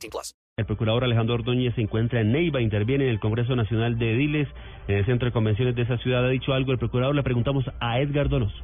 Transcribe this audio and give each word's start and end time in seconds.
18 0.00 0.10
plus. 0.10 0.34
El 0.56 0.66
procurador 0.66 1.04
Alejandro 1.04 1.36
Ordóñez 1.36 1.74
se 1.74 1.80
encuentra 1.80 2.20
en 2.20 2.32
Neiva, 2.32 2.60
interviene 2.60 3.04
en 3.04 3.10
el 3.10 3.20
Congreso 3.20 3.56
Nacional 3.56 3.98
de 3.98 4.12
Ediles, 4.12 4.48
en 4.88 4.96
el 4.96 5.06
centro 5.06 5.26
de 5.26 5.32
convenciones 5.32 5.74
de 5.74 5.82
esa 5.82 5.96
ciudad. 5.98 6.24
¿Ha 6.24 6.28
dicho 6.28 6.52
algo 6.52 6.72
el 6.72 6.78
procurador? 6.78 7.14
Le 7.14 7.22
preguntamos 7.22 7.64
a 7.80 7.98
Edgar 8.00 8.28
Donoso. 8.28 8.62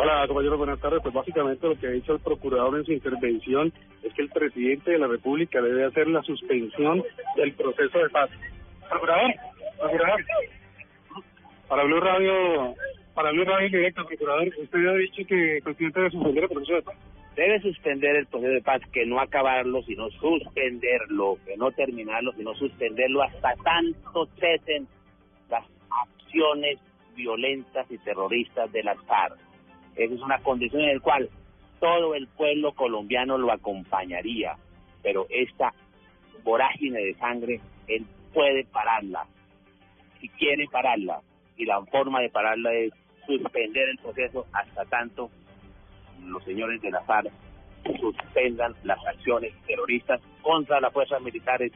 Hola, 0.00 0.26
compañero, 0.28 0.56
buenas 0.56 0.80
tardes. 0.80 1.00
Pues 1.02 1.12
básicamente 1.12 1.68
lo 1.68 1.78
que 1.78 1.88
ha 1.88 1.90
dicho 1.90 2.14
el 2.14 2.20
procurador 2.20 2.78
en 2.78 2.86
su 2.86 2.92
intervención 2.92 3.72
es 4.02 4.14
que 4.14 4.22
el 4.22 4.30
presidente 4.30 4.92
de 4.92 4.98
la 4.98 5.08
República 5.08 5.60
debe 5.60 5.84
hacer 5.84 6.08
la 6.08 6.22
suspensión 6.22 7.02
del 7.36 7.52
proceso 7.52 7.98
de 7.98 8.08
paz. 8.08 8.30
Procurador, 8.88 9.34
procurador. 9.78 10.24
Para 11.68 11.84
Blue 11.84 12.00
Radio, 12.00 12.74
para 13.14 13.30
Blue 13.32 13.44
Radio 13.44 13.66
en 13.66 13.72
directo, 13.72 14.06
procurador, 14.06 14.48
usted 14.58 14.86
ha 14.86 14.94
dicho 14.94 15.22
que 15.26 15.56
el 15.56 15.62
presidente 15.62 16.00
debe 16.00 16.12
suspender 16.12 16.44
el 16.44 16.50
proceso 16.50 16.74
de 16.74 16.82
paz. 16.82 16.96
Debe 17.36 17.60
suspender 17.60 18.16
el 18.16 18.26
proceso 18.26 18.52
de 18.52 18.62
paz, 18.62 18.80
que 18.92 19.04
no 19.04 19.20
acabarlo, 19.20 19.82
sino 19.82 20.10
suspenderlo, 20.10 21.36
que 21.44 21.56
no 21.58 21.70
terminarlo, 21.70 22.32
sino 22.32 22.54
suspenderlo 22.54 23.22
hasta 23.22 23.54
tanto 23.56 24.26
cesen 24.40 24.88
las 25.50 25.64
acciones 25.90 26.78
violentas 27.14 27.86
y 27.90 27.98
terroristas 27.98 28.72
de 28.72 28.82
las 28.82 28.98
FARC. 29.04 29.38
Esa 29.96 30.14
es 30.14 30.20
una 30.20 30.38
condición 30.38 30.82
en 30.82 30.94
la 30.94 31.00
cual 31.00 31.28
todo 31.78 32.14
el 32.14 32.26
pueblo 32.28 32.72
colombiano 32.72 33.36
lo 33.36 33.52
acompañaría, 33.52 34.56
pero 35.02 35.26
esta 35.28 35.74
vorágine 36.42 37.00
de 37.00 37.14
sangre, 37.14 37.60
él 37.86 38.06
puede 38.32 38.64
pararla, 38.64 39.26
si 40.20 40.28
quiere 40.30 40.66
pararla, 40.72 41.20
y 41.58 41.66
la 41.66 41.84
forma 41.84 42.20
de 42.20 42.30
pararla 42.30 42.72
es 42.72 42.92
suspender 43.26 43.90
el 43.90 43.98
proceso 43.98 44.46
hasta 44.52 44.84
tanto 44.86 45.30
los 46.24 46.42
señores 46.44 46.80
de 46.80 46.90
la 46.90 47.00
FARC 47.02 47.30
suspendan 48.00 48.74
las 48.82 48.98
acciones 49.06 49.52
terroristas 49.66 50.20
contra 50.42 50.80
las 50.80 50.92
fuerzas 50.92 51.22
militares, 51.22 51.72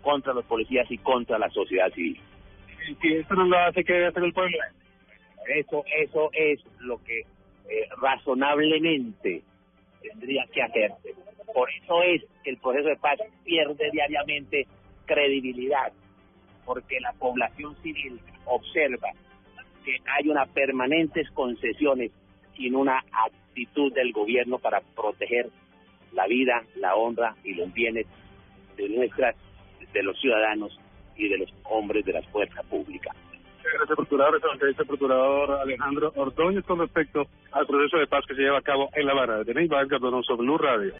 contra 0.00 0.32
los 0.32 0.44
policías 0.44 0.90
y 0.90 0.98
contra 0.98 1.38
la 1.38 1.48
sociedad 1.50 1.92
civil. 1.92 2.20
Y 2.88 2.94
si 2.96 3.14
esto 3.14 3.34
no 3.34 3.44
lo 3.44 3.58
hace, 3.58 3.84
¿qué 3.84 3.92
debe 3.92 4.06
hacer 4.08 4.24
el 4.24 4.32
pueblo? 4.32 4.58
Eso, 5.46 5.84
eso 6.00 6.30
es 6.32 6.60
lo 6.80 7.02
que 7.02 7.20
eh, 7.20 7.88
razonablemente 8.00 9.42
tendría 10.00 10.46
que 10.52 10.62
hacerse. 10.62 11.14
Por 11.54 11.68
eso 11.70 12.02
es 12.02 12.22
que 12.42 12.50
el 12.50 12.56
proceso 12.58 12.88
de 12.88 12.96
paz 12.96 13.18
pierde 13.44 13.90
diariamente 13.92 14.66
credibilidad, 15.06 15.92
porque 16.64 17.00
la 17.00 17.12
población 17.12 17.76
civil 17.82 18.20
observa 18.46 19.10
que 19.84 19.96
hay 20.06 20.28
unas 20.28 20.48
permanentes 20.50 21.30
concesiones 21.32 22.12
sin 22.56 22.74
una 22.74 22.98
actitud 22.98 23.92
del 23.92 24.12
gobierno 24.12 24.58
para 24.58 24.80
proteger 24.80 25.48
la 26.12 26.26
vida, 26.26 26.62
la 26.76 26.94
honra 26.94 27.34
y 27.44 27.54
los 27.54 27.72
bienes 27.72 28.06
de 28.76 28.88
nuestras, 28.88 29.36
de 29.92 30.02
los 30.02 30.18
ciudadanos 30.20 30.78
y 31.16 31.28
de 31.28 31.38
los 31.38 31.54
hombres 31.64 32.04
de 32.04 32.12
la 32.12 32.22
fuerza 32.22 32.62
pública. 32.64 33.12
Gracias, 33.62 33.96
procurador. 33.96 34.36
Eso 34.36 34.46
es 34.48 34.52
lo 34.54 34.58
que 34.58 34.66
dice 34.66 34.82
el 34.82 34.88
procurador 34.88 35.50
Alejandro 35.60 36.12
Ordóñez 36.16 36.64
con 36.64 36.80
respecto 36.80 37.26
al 37.52 37.66
proceso 37.66 37.98
de 37.98 38.06
paz 38.06 38.24
que 38.26 38.34
se 38.34 38.42
lleva 38.42 38.58
a 38.58 38.62
cabo 38.62 38.90
en 38.94 39.06
La 39.06 39.12
Habana. 39.12 39.44
De 39.44 39.54
Neiva, 39.54 39.80
Edgar 39.80 40.00
Donoso, 40.00 40.36
Blue 40.36 40.58
Radio. 40.58 40.94